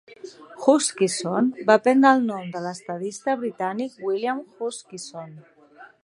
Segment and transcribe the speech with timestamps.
[0.61, 5.37] Huskisson va prendre el nom de l'estadista britànic William Huskisson.